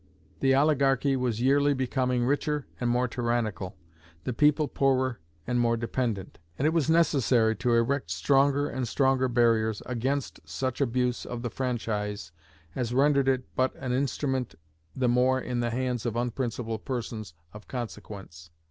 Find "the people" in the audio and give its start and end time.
4.23-4.67